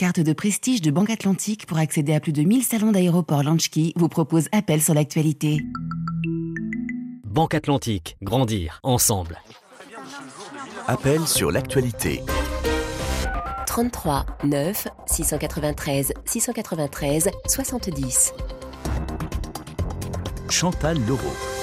[0.00, 3.92] Carte de prestige de Banque Atlantique pour accéder à plus de 1000 salons d'aéroport Launchkey
[3.96, 5.58] vous propose Appel sur l'actualité.
[7.26, 9.38] Banque Atlantique, grandir ensemble.
[10.86, 12.22] Appel sur l'actualité.
[13.66, 18.32] 33 9 693 693 70.
[20.48, 21.59] Chantal Leroux.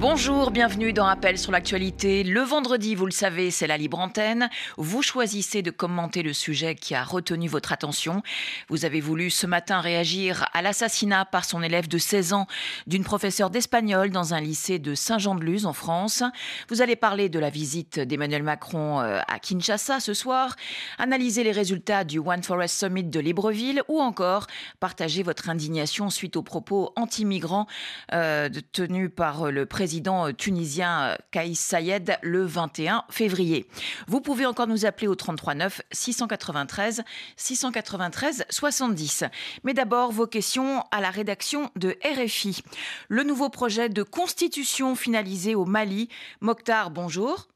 [0.00, 2.24] Bonjour, bienvenue dans Appel sur l'actualité.
[2.24, 4.48] Le vendredi, vous le savez, c'est la libre antenne.
[4.78, 8.22] Vous choisissez de commenter le sujet qui a retenu votre attention.
[8.70, 12.46] Vous avez voulu ce matin réagir à l'assassinat par son élève de 16 ans
[12.86, 16.22] d'une professeure d'espagnol dans un lycée de Saint-Jean-de-Luz en France.
[16.70, 20.56] Vous allez parler de la visite d'Emmanuel Macron euh, à Kinshasa ce soir,
[20.96, 24.46] analyser les résultats du One Forest Summit de Libreville ou encore
[24.80, 27.66] partager votre indignation suite aux propos anti-migrants
[28.14, 33.66] euh, tenus par le président président tunisien Kais Sayed le 21 février.
[34.06, 37.02] Vous pouvez encore nous appeler au 33 9 693
[37.34, 39.24] 693 70.
[39.64, 42.62] Mais d'abord, vos questions à la rédaction de RFI.
[43.08, 46.08] Le nouveau projet de constitution finalisé au Mali.
[46.40, 47.48] Mokhtar, bonjour.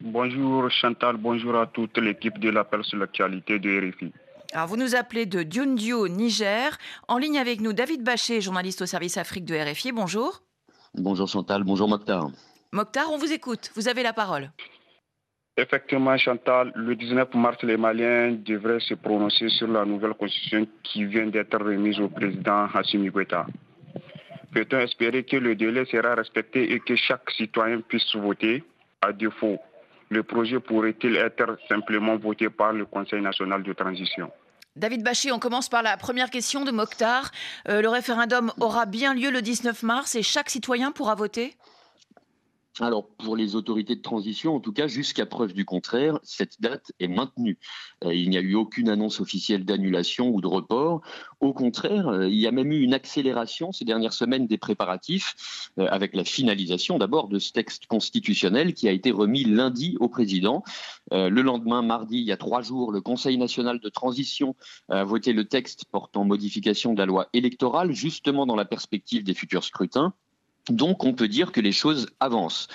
[0.00, 4.12] Bonjour Chantal, bonjour à toute l'équipe de l'appel sur l'actualité de RFI.
[4.52, 6.76] Alors, vous nous appelez de Diundio, Niger.
[7.06, 9.92] En ligne avec nous, David Bachet, journaliste au service Afrique de RFI.
[9.92, 10.42] Bonjour.
[10.94, 12.28] Bonjour Chantal, bonjour Mokhtar.
[12.70, 14.50] Mokhtar, on vous écoute, vous avez la parole.
[15.56, 21.06] Effectivement, Chantal, le 19 mars, les Maliens devraient se prononcer sur la nouvelle constitution qui
[21.06, 23.46] vient d'être remise au président Hassimi Goïta.
[24.52, 28.62] Peut-on espérer que le délai sera respecté et que chaque citoyen puisse voter?
[29.00, 29.58] À défaut,
[30.10, 34.30] le projet pourrait-il être simplement voté par le Conseil national de transition?
[34.74, 37.30] David Bachet, on commence par la première question de Mokhtar.
[37.68, 41.54] Euh, le référendum aura bien lieu le 19 mars et chaque citoyen pourra voter?
[42.80, 46.92] Alors, pour les autorités de transition, en tout cas, jusqu'à preuve du contraire, cette date
[47.00, 47.58] est maintenue.
[48.02, 51.02] Euh, il n'y a eu aucune annonce officielle d'annulation ou de report.
[51.40, 55.70] Au contraire, euh, il y a même eu une accélération ces dernières semaines des préparatifs,
[55.78, 60.08] euh, avec la finalisation d'abord de ce texte constitutionnel qui a été remis lundi au
[60.08, 60.62] président.
[61.10, 64.56] le lendemain, mardi, il y a trois jours, le Conseil national de transition
[64.88, 69.34] a voté le texte portant modification de la loi électorale, justement dans la perspective des
[69.34, 70.14] futurs scrutins.
[70.68, 72.68] Donc on peut dire que les choses avancent.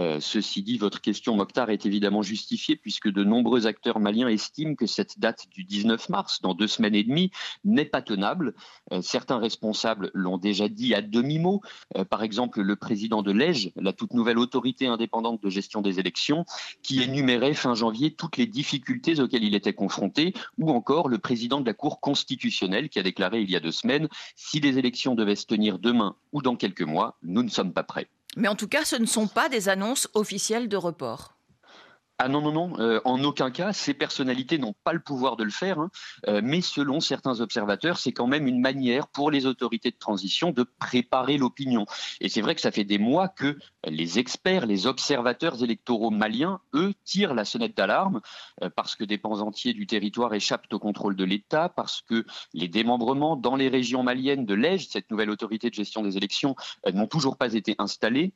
[0.00, 4.74] Euh, ceci dit, votre question, Mokhtar, est évidemment justifiée puisque de nombreux acteurs maliens estiment
[4.74, 7.30] que cette date du 19 mars, dans deux semaines et demie,
[7.64, 8.54] n'est pas tenable.
[8.92, 11.62] Euh, certains responsables l'ont déjà dit à demi-mot.
[11.96, 15.98] Euh, par exemple, le président de l'EGE, la toute nouvelle autorité indépendante de gestion des
[15.98, 16.44] élections,
[16.82, 21.60] qui énumérait fin janvier toutes les difficultés auxquelles il était confronté, ou encore le président
[21.60, 25.14] de la Cour constitutionnelle qui a déclaré il y a deux semaines, si les élections
[25.14, 28.08] devaient se tenir demain ou dans quelques mois, nous ne sommes pas prêts.
[28.36, 31.37] Mais en tout cas, ce ne sont pas des annonces officielles de report.
[32.20, 35.44] Ah non, non, non, euh, en aucun cas, ces personnalités n'ont pas le pouvoir de
[35.44, 35.88] le faire, hein.
[36.26, 40.50] euh, mais selon certains observateurs, c'est quand même une manière pour les autorités de transition
[40.50, 41.86] de préparer l'opinion.
[42.20, 46.60] Et c'est vrai que ça fait des mois que les experts, les observateurs électoraux maliens,
[46.74, 48.20] eux, tirent la sonnette d'alarme,
[48.64, 52.26] euh, parce que des pans entiers du territoire échappent au contrôle de l'État, parce que
[52.52, 56.56] les démembrements dans les régions maliennes de l'EGE, cette nouvelle autorité de gestion des élections,
[56.92, 58.32] n'ont toujours pas été installés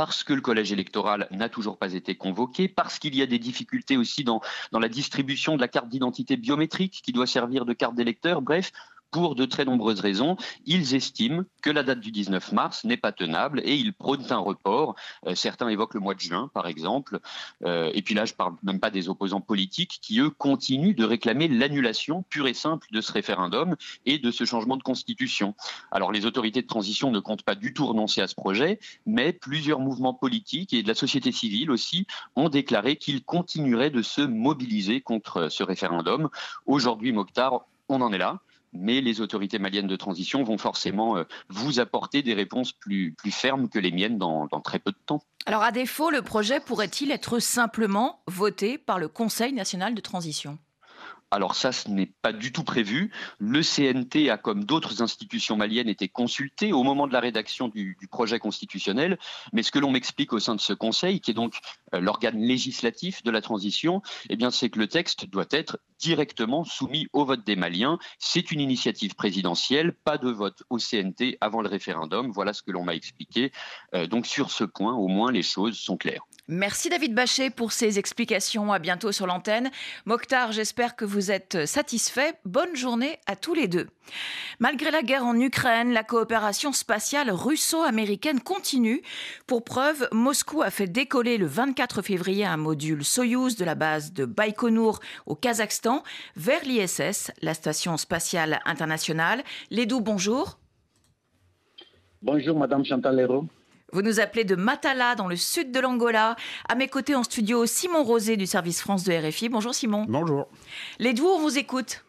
[0.00, 3.38] parce que le collège électoral n'a toujours pas été convoqué, parce qu'il y a des
[3.38, 4.40] difficultés aussi dans,
[4.72, 8.40] la distribution de la carte d'identité biométrique qui doit servir de carte d'électeur.
[8.40, 8.72] Bref,
[9.10, 10.36] pour de très nombreuses raisons.
[10.66, 14.38] Ils estiment que la date du 19 mars n'est pas tenable et ils prônent un
[14.38, 14.94] report.
[15.26, 17.18] Euh, certains évoquent le mois de juin, par exemple.
[17.64, 20.94] Euh, et puis là, je ne parle même pas des opposants politiques qui, eux, continuent
[20.94, 23.76] de réclamer l'annulation pure et simple de ce référendum
[24.06, 25.54] et de ce changement de constitution.
[25.90, 29.32] Alors, les autorités de transition ne comptent pas du tout renoncer à ce projet, mais
[29.32, 32.06] plusieurs mouvements politiques et de la société civile aussi
[32.36, 36.28] ont déclaré qu'ils continueraient de se mobiliser contre ce référendum.
[36.66, 38.40] Aujourd'hui, Mokhtar, on en est là
[38.72, 43.68] mais les autorités maliennes de transition vont forcément euh, vous apporter des réponses plus, fermes
[43.68, 45.22] que les miennes dans, dans très peu de temps.
[45.46, 50.58] Alors à défaut, le projet pourrait-il être simplement voté par le Conseil national de transition?
[51.32, 53.12] Alors ça, ce n'est pas du tout prévu.
[53.38, 57.96] Le CNT a, comme d'autres institutions maliennes, été consulté au moment de la rédaction du,
[58.10, 59.16] projet constitutionnel.
[59.52, 61.54] Mais ce que l'on m'explique au sein de ce Conseil, qui est donc
[61.94, 66.64] euh, l'organe législatif de la transition, eh bien, c'est que le texte doit être directement
[66.64, 68.00] soumis au vote des Maliens.
[68.18, 72.32] C'est une initiative présidentielle, pas de vote au CNT avant le référendum.
[72.32, 73.52] Voilà ce que l'on m'a expliqué.
[73.94, 76.26] Euh, donc sur ce point, au moins, les choses sont claires.
[76.52, 78.72] Merci David Bachet pour ces explications.
[78.72, 79.70] À bientôt sur l'antenne.
[80.04, 82.34] Mokhtar, j'espère que vous êtes satisfait.
[82.44, 83.86] Bonne journée à tous les deux.
[84.58, 89.00] Malgré la guerre en Ukraine, la coopération spatiale russo-américaine continue.
[89.46, 94.12] Pour preuve, Moscou a fait décoller le 24 février un module Soyouz de la base
[94.12, 96.02] de Baïkonour au Kazakhstan
[96.34, 99.44] vers l'ISS, la station spatiale internationale.
[99.70, 100.58] Lédou, bonjour.
[102.22, 103.46] Bonjour Madame Chantal Leroux.
[103.92, 106.36] Vous nous appelez de Matala, dans le sud de l'Angola.
[106.68, 109.48] À mes côtés en studio, Simon Rosé du service France de RFI.
[109.48, 110.06] Bonjour Simon.
[110.08, 110.48] Bonjour.
[110.98, 112.04] Les on vous écoute.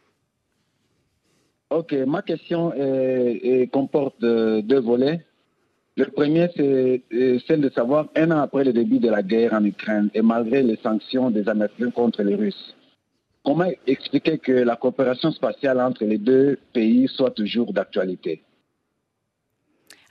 [1.72, 2.72] Ok, ma question
[3.72, 5.26] comporte deux volets.
[5.98, 7.02] Le premier, c'est
[7.48, 10.64] celle de savoir, un an après le début de la guerre en Ukraine et malgré
[10.64, 12.76] les sanctions des Américains contre les Russes,
[13.44, 18.44] comment expliquer que la coopération spatiale entre les deux pays soit toujours d'actualité?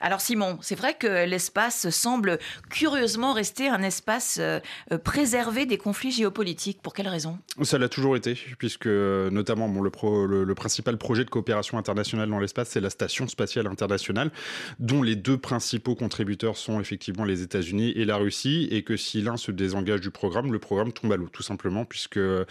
[0.01, 2.39] Alors Simon, c'est vrai que l'espace semble
[2.71, 4.59] curieusement rester un espace euh,
[4.91, 6.81] euh, préservé des conflits géopolitiques.
[6.81, 7.37] Pour quelle raison?
[7.61, 12.69] Ça l'a toujours été, puisque notamment bon, le, principal projet de coopération internationale dans l'espace,
[12.69, 14.31] c'est la Station spatiale internationale,
[14.79, 19.21] dont les deux principaux contributeurs sont effectivement les États-Unis et la Russie, et que si
[19.21, 22.45] l'un se désengage du programme, le programme tombe à l'eau, tout simplement, puisque euh,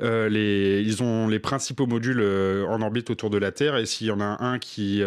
[0.00, 2.22] ils ont les principaux modules
[2.68, 5.02] en orbite autour de la Terre, et s'il y en a un qui,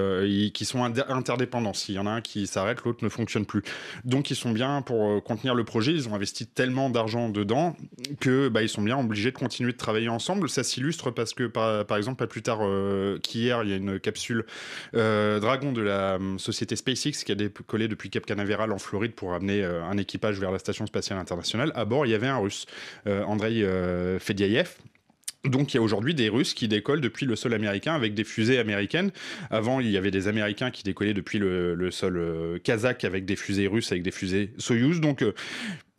[0.53, 3.63] qui sont interdépendants, s'il y en a un qui s'arrête, l'autre ne fonctionne plus.
[4.03, 7.77] Donc ils sont bien pour euh, contenir le projet, ils ont investi tellement d'argent dedans
[8.19, 10.49] que bah, ils sont bien obligés de continuer de travailler ensemble.
[10.49, 14.01] Ça s'illustre parce que par, exemple pas plus tard euh, qu'hier, il y a une
[14.01, 14.45] capsule
[14.95, 19.33] euh, Dragon de la société SpaceX qui a décollé depuis Cap Canaveral en Floride pour
[19.33, 21.71] amener un équipage vers la station spatiale internationale.
[21.73, 22.65] À bord, il y avait un Russe,
[23.05, 23.63] Andrei
[24.19, 24.75] Fediaev
[25.49, 28.23] donc il y a aujourd'hui des Russes qui décollent depuis le sol américain avec des
[28.23, 29.11] fusées américaines.
[29.49, 33.35] Avant, il y avait des Américains qui décollaient depuis le, sol euh, kazakh avec des
[33.35, 34.99] fusées russes, avec des fusées Soyuz.
[34.99, 35.33] Donc euh,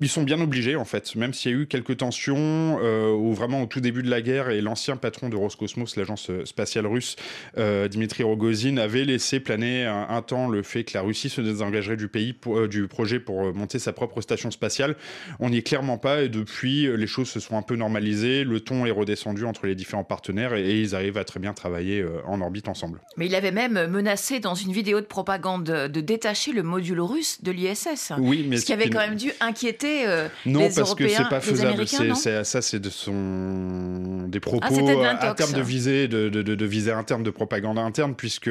[0.01, 3.33] ils sont bien obligés, en fait, même s'il y a eu quelques tensions, euh, ou
[3.35, 7.17] vraiment au tout début de la guerre, et l'ancien patron de Roscosmos, l'agence spatiale russe,
[7.57, 11.97] euh, Dimitri Rogozin, avait laissé planer un, temps le fait que la Russie se désengagerait
[11.97, 14.95] du pays, euh, du projet pour monter sa propre station spatiale.
[15.41, 18.61] On n'y est clairement pas, et depuis, les choses se sont un peu normalisées, le
[18.61, 22.41] ton est redescendu entre les différents partenaires, et, ils arrivent à très bien travailler en
[22.41, 23.01] orbite ensemble.
[23.17, 27.43] Mais il avait même menacé dans une vidéo de propagande de détacher le module russe
[27.43, 28.13] de l'ISS.
[28.19, 31.41] Oui, mais ce qui avait quand même dû inquiéter euh, non, parce que c'est pas
[31.41, 31.87] faisable.
[31.87, 36.67] C'est ça, c'est de son des propos ah, à terme de visée, de, de, de,
[36.67, 38.51] visée interne, de propagande interne, puisque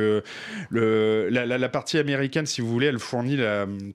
[0.69, 3.38] le, la, partie américaine, si vous voulez, elle fournit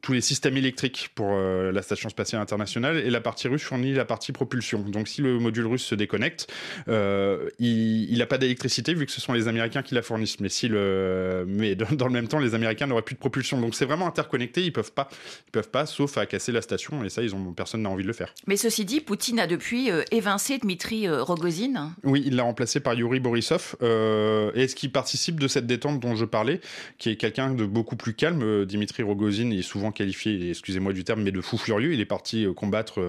[0.00, 3.93] tous les systèmes électriques pour euh, la station spatiale internationale, et la partie russe fournit
[3.93, 4.81] la partie propulsion.
[4.81, 6.53] Donc, si le module russe se déconnecte,
[6.89, 10.41] euh, il n'a pas d'électricité vu que ce sont les Américains qui la fournissent.
[10.41, 13.61] Mais si le, mais dans le même temps, les Américains n'auraient plus de propulsion.
[13.61, 14.62] Donc, c'est vraiment interconnecté.
[14.62, 15.09] Ils peuvent pas,
[15.49, 17.03] ils peuvent pas, sauf à casser la station.
[17.05, 18.34] Et ça, ils ont personne n'a envie de le faire.
[18.46, 21.93] Mais ceci dit, Poutine a depuis euh, évincé Dmitri euh, Rogozin.
[22.05, 23.76] Oui, il l'a remplacé par Yuri Borisov.
[23.82, 26.61] Euh, et ce qui participe de cette détente dont je parlais,
[26.99, 31.23] qui est quelqu'un de beaucoup plus calme, Dmitri Rogozin est souvent qualifié, excusez-moi du terme,
[31.23, 31.93] mais de fou furieux.
[31.93, 33.00] Il est parti combattre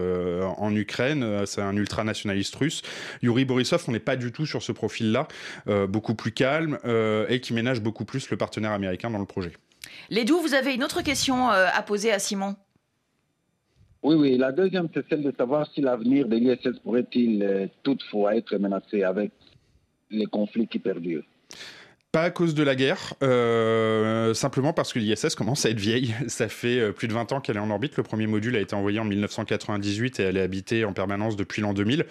[0.58, 1.46] en Ukraine.
[1.46, 2.82] C'est un ultranationaliste russe.
[3.22, 5.28] Yuri Borisov, on n'est pas du tout sur ce profil-là,
[5.88, 6.78] beaucoup plus calme
[7.30, 9.54] et qui ménage beaucoup plus le partenaire américain dans le projet.
[10.10, 12.56] Lédou, vous avez une autre question à poser à Simon
[14.04, 14.38] oui, oui.
[14.38, 19.04] La deuxième, c'est celle de savoir si l'avenir de l'ISS pourrait-il euh, toutefois être menacé
[19.04, 19.32] avec
[20.12, 21.24] les conflits qui perdurent.
[22.12, 26.14] Pas à cause de la guerre, euh, simplement parce que l'ISS commence à être vieille.
[26.28, 27.98] Ça fait euh, plus de 20 ans qu'elle est en orbite.
[27.98, 31.62] Le premier module a été envoyé en 1998 et elle est habitée en permanence depuis
[31.62, 32.06] l'an 2000.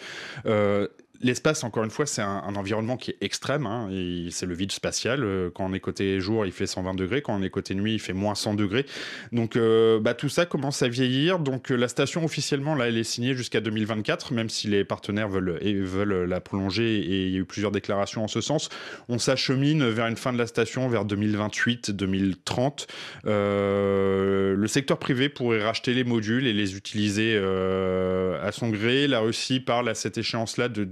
[1.23, 3.65] L'espace, encore une fois, c'est un, environnement qui est extrême.
[3.65, 3.89] Hein,
[4.31, 5.23] c'est le vide spatial.
[5.23, 7.23] Euh, quand on est côté jour, il fait 120 degrés.
[7.23, 8.87] Quand on est côté nuit, il fait moins 100 degrés.
[9.31, 11.39] Donc, euh, bah, tout ça commence à vieillir.
[11.39, 15.29] Donc, euh, la station, officiellement, là, elle est signée jusqu'à 2024, même si les partenaires
[15.29, 18.69] veulent, la prolonger et il y a eu plusieurs déclarations en ce sens.
[19.09, 22.87] On s'achemine vers une fin de la station vers 2028-2030.
[23.25, 29.07] le secteur privé pourrait racheter les modules et les utiliser à son gré.
[29.07, 30.85] La Russie parle à cette échéance-là de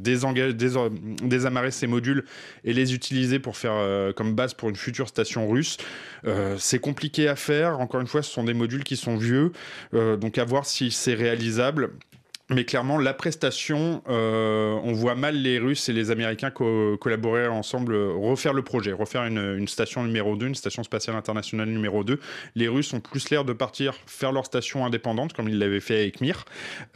[1.23, 2.25] désamarrer ces modules
[2.65, 5.77] et les utiliser pour faire euh, comme base pour une future station russe.
[6.27, 7.81] Euh, c'est compliqué à faire.
[7.81, 9.53] Encore une fois, ce sont des modules qui sont vieux,
[9.95, 11.91] euh, donc à voir si c'est réalisable.
[12.53, 17.95] Mais clairement, la prestation, euh, on voit mal les Russes et les Américains collaborer ensemble,
[17.95, 22.19] refaire le projet, refaire une, station numéro 2, une station spatiale internationale numéro 2.
[22.57, 26.01] Les Russes ont plus l'air de partir faire leur station indépendante, comme ils l'avaient fait
[26.01, 26.45] avec Mir,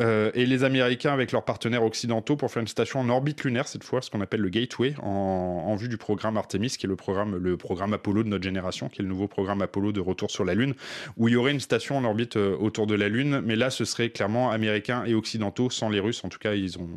[0.01, 3.69] euh, et les Américains avec leurs partenaires occidentaux pour faire une station en orbite lunaire,
[3.69, 6.97] cette fois, ce qu'on appelle le Gateway, en, vue du programme Artemis, qui est le
[6.97, 10.33] programme, le programme Apollo de notre génération, qui est le nouveau programme Apollo de retour
[10.33, 10.75] sur la Lune,
[11.17, 13.71] où il y aurait une station en orbite euh, autour de la Lune, mais là,
[13.71, 15.15] ce serait clairement américains et
[15.45, 16.25] occidentaux, sans les Russes.
[16.25, 16.89] En tout cas, ils ont,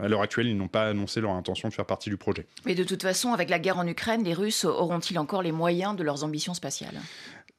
[0.00, 2.46] euh, à l'heure actuelle, ils n'ont pas annoncé leur intention de faire partie du projet.
[2.64, 5.96] Mais de toute façon, avec la guerre en Ukraine, les Russes auront-ils encore les moyens
[5.96, 7.00] de leurs ambitions spatiales?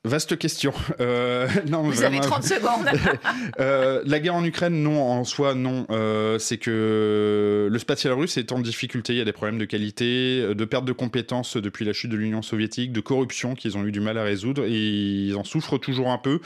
[0.06, 0.72] Vaste question.
[1.02, 2.88] Euh, non, Vous avez 30 secondes.
[3.60, 5.86] euh, la guerre en Ukraine, non, en soi, non.
[5.90, 9.12] Euh, c'est que le spatial russe est en difficulté.
[9.12, 12.16] Il y a des problèmes de qualité, de perte de compétences depuis la chute de
[12.16, 15.78] l'Union soviétique, de corruption qu'ils ont eu du mal à résoudre et ils en souffrent
[15.78, 16.40] toujours un peu.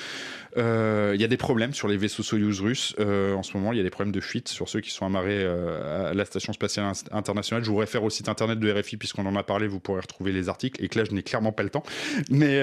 [0.55, 2.95] Il y a des problèmes sur les vaisseaux Soyuz russes.
[2.99, 5.45] En ce moment, il y a des problèmes de fuite sur ceux qui sont amarrés
[5.45, 7.63] à la Station spatiale internationale.
[7.63, 9.67] Je vous réfère au site internet de RFI puisqu'on en a parlé.
[9.67, 10.83] Vous pourrez retrouver les articles.
[10.83, 11.83] Et que là, je n'ai clairement pas le temps.
[12.29, 12.59] Mais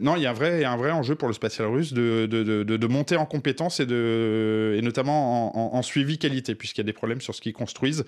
[0.00, 3.80] non, il y a un vrai, enjeu pour le spatial russe de, monter en compétences
[3.80, 8.04] et, notamment en, suivi qualité puisqu'il y a des problèmes sur ce qu'ils construisent.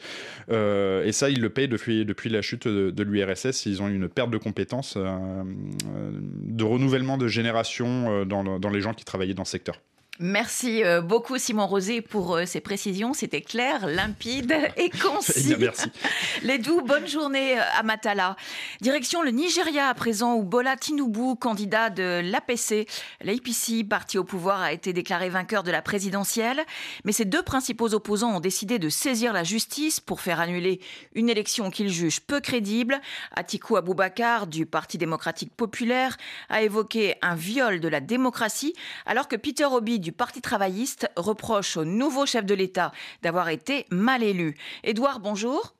[0.48, 3.66] et ça, ils le payent depuis, la chute de, l'URSS.
[3.66, 9.04] Ils ont une perte de compétences, de renouvellement de génération dans, dans les gens qui
[9.04, 9.80] travaillaient dans ce secteur.
[10.18, 13.12] Merci euh, beaucoup Simon Rosé pour euh, ces précisions.
[13.12, 15.52] C'était clair, limpide et concis.
[15.52, 15.90] Eh merci.
[16.42, 18.36] Les doux, bonne journée euh, à Matala.
[18.80, 22.86] Direction le Nigeria à présent où Bola Tinubu, candidat de l'APC,
[23.20, 26.62] l'APC, parti au pouvoir, a été déclaré vainqueur de la présidentielle.
[27.04, 30.80] Mais ses deux principaux opposants ont décidé de saisir la justice pour faire annuler
[31.14, 33.02] une élection qu'ils jugent peu crédible.
[33.34, 36.16] Atiku Abubakar du Parti démocratique populaire
[36.48, 38.72] a évoqué un viol de la démocratie
[39.04, 43.86] alors que Peter Obi du Parti travailliste reproche au nouveau chef de l'État d'avoir été
[43.90, 44.54] mal élu.
[44.84, 45.74] Édouard, bonjour.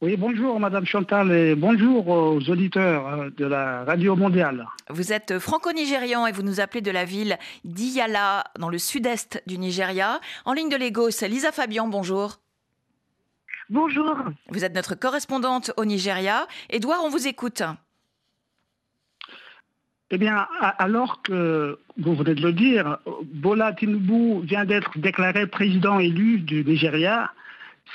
[0.00, 4.68] Oui, bonjour Madame Chantal et bonjour aux auditeurs euh, de la Radio Mondiale.
[4.90, 9.58] Vous êtes franco-nigérian et vous nous appelez de la ville d'Iyala, dans le sud-est du
[9.58, 10.20] Nigeria.
[10.44, 12.36] En ligne de Lagos, Lisa Fabian, bonjour.
[13.70, 14.14] Bonjour.
[14.50, 16.46] Vous êtes notre correspondante au Nigeria.
[16.70, 17.64] Édouard, on vous écoute.
[20.14, 20.46] Eh bien,
[20.78, 22.98] alors que, vous venez de le dire,
[23.32, 27.32] Bola Tinubu vient d'être déclaré président élu du Nigeria,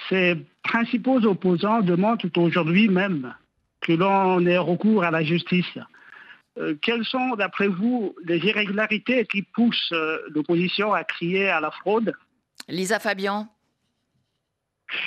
[0.09, 3.35] ses principaux opposants demandent aujourd'hui même
[3.81, 5.77] que l'on ait recours à la justice.
[6.57, 11.69] Euh, quelles sont, d'après vous, les irrégularités qui poussent euh, l'opposition à crier à la
[11.69, 12.13] fraude?
[12.67, 13.47] Lisa Fabian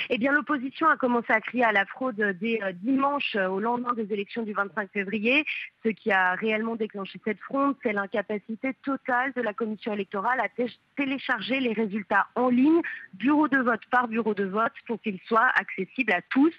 [0.09, 3.59] eh bien, l'opposition a commencé à crier à la fraude dès euh, dimanche euh, au
[3.59, 5.45] lendemain des élections du 25 février.
[5.83, 10.47] Ce qui a réellement déclenché cette fronde, c'est l'incapacité totale de la commission électorale à
[10.95, 12.81] télécharger les résultats en ligne,
[13.13, 16.53] bureau de vote par bureau de vote, pour qu'ils soient accessibles à tous.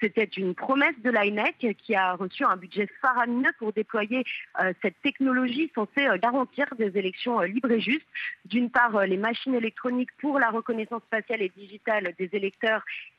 [0.00, 4.24] C'était une promesse de l'INEC qui a reçu un budget faramineux pour déployer
[4.60, 8.06] euh, cette technologie censée garantir des élections libres et justes.
[8.44, 12.65] D'une part, les machines électroniques pour la reconnaissance faciale et digitale des électeurs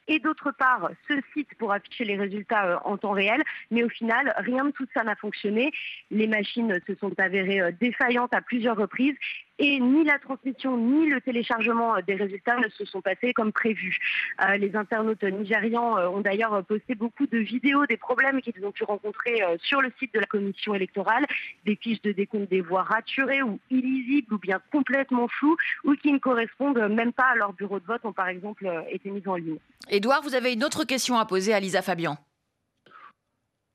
[0.07, 3.43] et d'autre part ce site pour afficher les résultats euh, en temps réel.
[3.71, 5.71] Mais au final, rien de tout ça n'a fonctionné.
[6.11, 9.15] Les machines se sont avérées euh, défaillantes à plusieurs reprises
[9.59, 13.97] et ni la transmission ni le téléchargement des résultats ne se sont passés comme prévu.
[14.41, 18.71] Euh, les internautes nigérians euh, ont d'ailleurs posté beaucoup de vidéos des problèmes qu'ils ont
[18.71, 21.25] pu rencontrer euh, sur le site de la commission électorale,
[21.65, 26.11] des fiches de décompte des voix raturées ou illisibles ou bien complètement floues ou qui
[26.11, 29.35] ne correspondent même pas à leur bureau de vote ont par exemple été mises en
[29.35, 29.57] ligne.
[29.89, 32.17] Édouard, vous avez une autre question à poser à Lisa Fabian.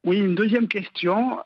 [0.05, 1.39] Oui, une deuxième question.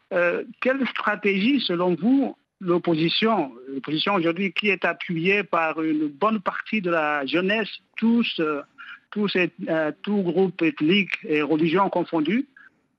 [0.61, 6.91] quelle stratégie, selon vous, l'opposition, l'opposition aujourd'hui qui est appuyée par une bonne partie de
[6.91, 8.63] la jeunesse, tous, euh,
[9.11, 12.47] tous, euh, tout groupe ethnique et religion confondus,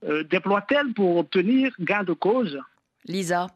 [0.04, 2.58] euh, déploie-t-elle pour obtenir gain de cause?
[3.06, 3.48] Lisa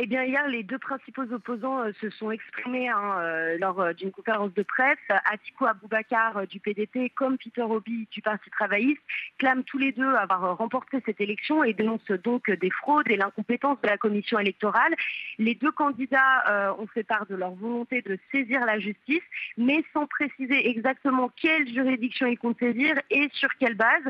[0.00, 3.92] eh bien, hier, les deux principaux opposants euh, se sont exprimés hein, euh, lors euh,
[3.92, 4.98] d'une conférence de presse.
[5.30, 9.00] Atiku Abubakar du PDP comme Peter Obi du Parti travailliste
[9.38, 13.80] clament tous les deux avoir remporté cette élection et dénoncent donc des fraudes et l'incompétence
[13.82, 14.92] de la commission électorale.
[15.38, 19.22] Les deux candidats ont fait part de leur volonté de saisir la justice,
[19.56, 24.02] mais sans préciser exactement quelle juridiction ils comptent saisir et sur quelle base.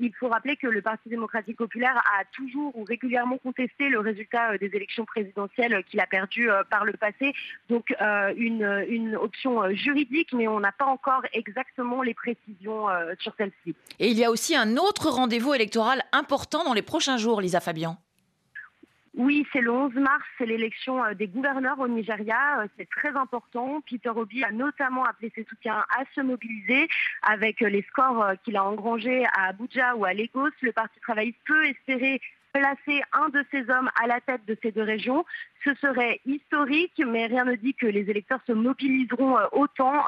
[0.00, 4.58] il faut rappeler que le Parti démocratique populaire a toujours ou régulièrement contesté le résultat
[4.58, 7.34] des élections présidentielle qu'il a perdue euh, par le passé.
[7.68, 12.86] Donc euh, une, une option euh, juridique, mais on n'a pas encore exactement les précisions
[13.18, 13.74] sur celle-ci.
[13.98, 17.60] Et il y a aussi un autre rendez-vous électoral important dans les prochains jours, Lisa
[17.60, 17.96] Fabian.
[19.14, 22.64] Oui, c'est le 11 mars, c'est l'élection des gouverneurs au Nigeria.
[22.78, 23.80] C'est très important.
[23.88, 26.88] Peter Obi a notamment appelé ses soutiens à se mobiliser
[27.22, 30.50] avec les scores qu'il a engrangés à Abuja ou à Lagos.
[30.60, 32.20] Le Parti travailliste peut espérer
[32.52, 35.24] placer un de ces hommes à la tête de ces deux régions.
[35.64, 40.04] Ce serait historique, mais rien ne dit que les électeurs se mobiliseront autant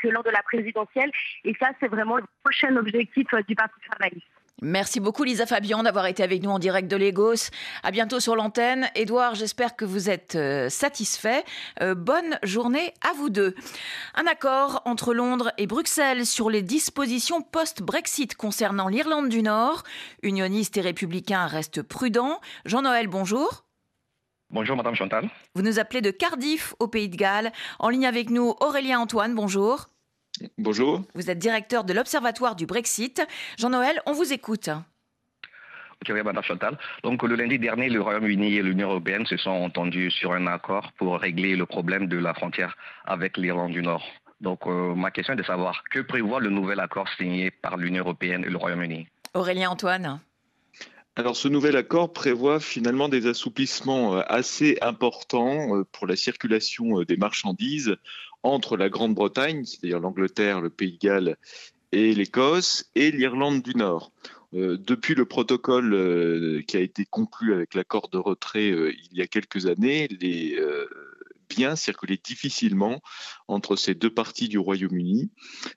[0.00, 1.10] que lors de la présidentielle.
[1.44, 4.39] Et ça, c'est vraiment le prochain objectif du Parti travailliste.
[4.62, 7.50] Merci beaucoup Lisa Fabian d'avoir été avec nous en direct de Lagos.
[7.82, 8.88] À bientôt sur l'antenne.
[8.94, 11.44] Édouard, j'espère que vous êtes euh, satisfait.
[11.80, 13.54] Euh, bonne journée à vous deux.
[14.14, 19.82] Un accord entre Londres et Bruxelles sur les dispositions post-Brexit concernant l'Irlande du Nord.
[20.22, 22.40] Unionistes et républicains restent prudents.
[22.66, 23.64] Jean-Noël, bonjour.
[24.50, 25.30] Bonjour Madame Chantal.
[25.54, 27.52] Vous nous appelez de Cardiff au Pays de Galles.
[27.78, 29.88] En ligne avec nous Aurélien Antoine, bonjour.
[30.58, 31.02] Bonjour.
[31.14, 33.22] Vous êtes directeur de l'Observatoire du Brexit.
[33.58, 34.70] Jean-Noël, on vous écoute.
[36.02, 36.78] Ok, Madame Chantal.
[37.02, 40.92] Donc, le lundi dernier, le Royaume-Uni et l'Union européenne se sont entendus sur un accord
[40.96, 44.02] pour régler le problème de la frontière avec l'Irlande du Nord.
[44.40, 48.02] Donc, euh, ma question est de savoir que prévoit le nouvel accord signé par l'Union
[48.02, 49.08] européenne et le Royaume-Uni?
[49.34, 50.20] Aurélien Antoine.
[51.16, 57.02] Alors ce nouvel accord prévoit finalement des assouplissements euh, assez importants euh, pour la circulation
[57.02, 57.96] des marchandises
[58.42, 61.36] entre la Grande-Bretagne, c'est-à-dire l'Angleterre, le Pays de Galles
[61.92, 64.12] et l'Écosse, et l'Irlande du Nord.
[64.54, 69.16] Euh, depuis le protocole euh, qui a été conclu avec l'accord de retrait euh, il
[69.16, 70.58] y a quelques années, les
[71.50, 73.00] biens circulaient difficilement
[73.48, 75.30] entre ces deux parties du Royaume-Uni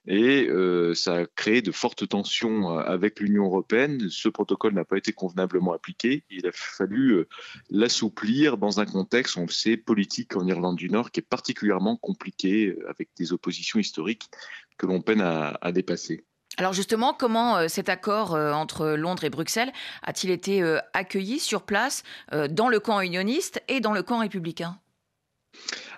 [0.07, 4.07] et euh, ça a créé de fortes tensions euh, avec l'Union européenne.
[4.09, 6.23] Ce protocole n'a pas été convenablement appliqué.
[6.29, 7.27] Il a fallu euh,
[7.69, 11.97] l'assouplir dans un contexte, on le sait, politique en Irlande du Nord qui est particulièrement
[11.97, 14.29] compliqué avec des oppositions historiques
[14.77, 16.25] que l'on peine à dépasser.
[16.57, 19.71] Alors justement, comment cet accord entre Londres et Bruxelles
[20.03, 20.63] a-t-il été
[20.93, 22.03] accueilli sur place
[22.49, 24.79] dans le camp unioniste et dans le camp républicain?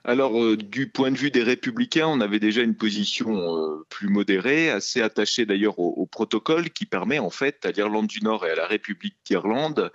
[0.07, 4.07] Alors, euh, du point de vue des républicains, on avait déjà une position euh, plus
[4.07, 8.51] modérée, assez attachée d'ailleurs au, protocole qui permet en fait à l'Irlande du Nord et
[8.51, 9.91] à la République d'Irlande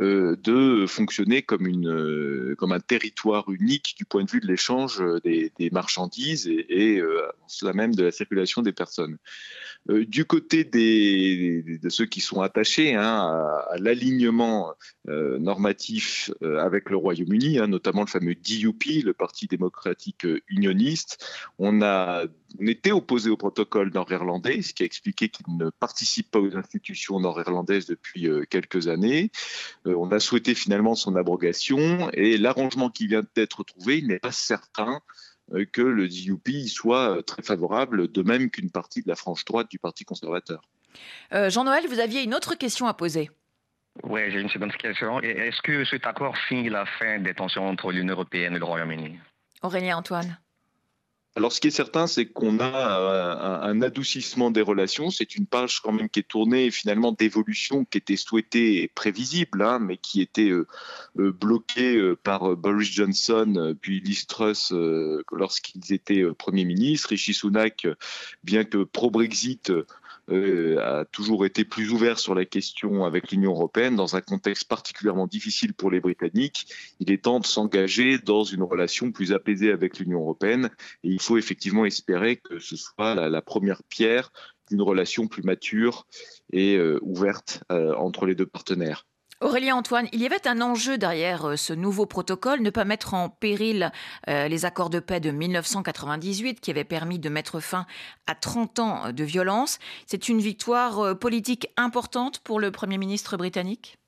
[0.00, 5.00] euh, de fonctionner comme, une, comme un territoire unique du point de vue de l'échange
[5.22, 7.00] des, marchandises et,
[7.46, 9.18] cela même de la circulation des personnes.
[9.88, 14.74] du côté des, de ceux qui sont attachés hein, à, l'alignement
[15.06, 21.26] normatif avec le Royaume-Uni, hein, notamment le fameux DUP, le Parti démocratique euh, unioniste.
[21.58, 22.24] On a
[22.60, 26.56] on était opposé au protocole nord-irlandais, ce qui a expliqué qu'il ne participe pas aux
[26.56, 29.32] institutions nord-irlandaises depuis euh, quelques années.
[29.86, 34.20] Euh, on a souhaité finalement son abrogation et l'arrangement qui vient d'être trouvé, il n'est
[34.20, 35.00] pas certain
[35.72, 39.78] que le DUP soit très favorable, de même qu'une partie de la frange droite du
[39.78, 40.62] Parti conservateur.
[41.30, 43.30] Jean-Noël, vous aviez une autre question à poser.
[44.02, 45.20] Oui, j'ai une seconde question.
[45.20, 49.18] Est-ce que cet accord signe la fin des tensions entre l'Union européenne et le Royaume-Uni?
[49.62, 50.36] Aurélien Antoine.
[51.36, 55.10] Alors, ce qui est certain, c'est qu'on a euh, un, adoucissement des relations.
[55.10, 59.62] C'est une page quand même qui est tournée finalement d'évolution qui était souhaitée et prévisible,
[59.62, 60.68] hein, mais qui était euh,
[61.18, 64.72] euh, bloquée par Boris Johnson puis Liz Truss
[65.32, 67.08] lorsqu'ils étaient Premier ministre.
[67.08, 67.84] Rishi Sunak,
[68.44, 69.86] bien que pro-Brexit, euh,
[70.28, 75.26] a toujours été plus ouvert sur la question avec l'Union européenne dans un contexte particulièrement
[75.26, 76.66] difficile pour les Britanniques.
[77.00, 80.70] Il est temps de s'engager dans une relation plus apaisée avec l'Union européenne
[81.02, 84.32] et il faut effectivement espérer que ce soit la, première pierre
[84.70, 86.06] d'une relation plus mature
[86.52, 89.06] et euh, ouverte euh, entre les deux partenaires.
[89.44, 93.12] Aurélien Antoine, il y avait un enjeu derrière euh, ce nouveau protocole, ne pas mettre
[93.12, 93.92] en péril
[94.26, 97.84] euh, les accords de paix de 1998 qui avaient permis de mettre fin
[98.26, 99.80] à 30 ans de violence.
[100.06, 103.98] C'est une victoire euh, politique importante pour le Premier ministre britannique?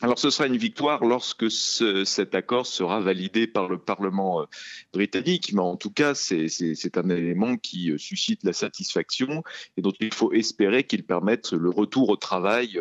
[0.00, 4.46] Alors ce sera une victoire lorsque cet accord sera validé par le Parlement
[4.92, 9.44] britannique, mais en tout cas c'est un élément qui suscite la satisfaction
[9.76, 12.80] et dont il faut espérer qu'il permette le retour au travail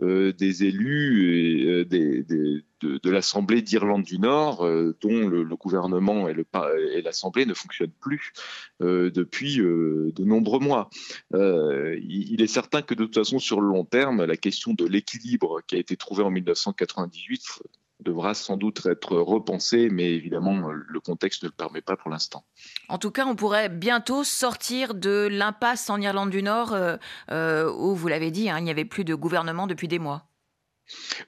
[0.00, 7.54] des élus euh, de, l'Assemblée d'Irlande du Nord, euh, dont le, gouvernement et l'Assemblée ne
[7.54, 8.32] fonctionnent plus
[8.80, 10.90] depuis de nombreux mois.
[11.32, 15.60] il, est certain que de toute façon, sur le long terme, la question de l'équilibre
[15.66, 17.62] qui a été trouvé en 1998
[18.00, 22.44] devra sans doute être repensé, mais évidemment, le contexte ne le permet pas pour l'instant.
[22.88, 26.96] En tout cas, on pourrait bientôt sortir de l'impasse en Irlande du Nord, euh,
[27.30, 30.28] euh, où, vous l'avez dit, hein, il n'y avait plus de gouvernement depuis des mois.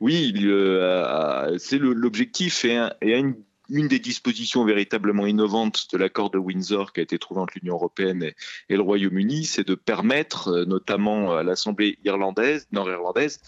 [0.00, 3.35] Oui, euh, c'est l'objectif et, à une
[3.68, 7.74] une des dispositions véritablement innovantes de l'accord de Windsor qui a été trouvé entre l'Union
[7.74, 8.22] européenne
[8.68, 13.40] et, le Royaume-Uni, c'est de permettre, notamment à l'Assemblée irlandaise, nord-irlandaise,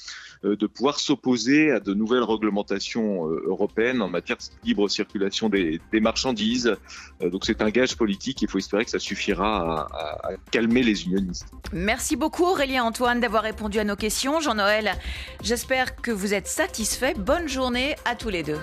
[0.43, 6.77] de pouvoir s'opposer à de nouvelles réglementations européennes en matière de libre circulation des, marchandises.
[7.21, 8.43] donc c'est un gage politique.
[8.43, 11.47] Il faut espérer que ça suffira à, à calmer les unionistes.
[11.73, 14.41] Merci beaucoup Aurélien Antoine d'avoir répondu à nos questions.
[14.41, 14.93] Jean-Noël,
[15.43, 17.15] j'espère que vous êtes satisfait.
[17.17, 18.59] Bonne journée à tous les deux.